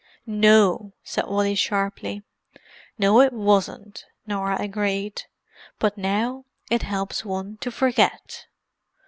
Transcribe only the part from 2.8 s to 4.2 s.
"No, it wasn't,"